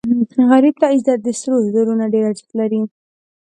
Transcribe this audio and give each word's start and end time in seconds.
غریب 0.51 0.75
ته 0.81 0.87
عزت 0.93 1.19
د 1.23 1.27
سرو 1.39 1.57
زرو 1.73 1.93
نه 1.99 2.05
ډېر 2.13 2.23
ارزښت 2.29 2.51
لري 2.59 2.81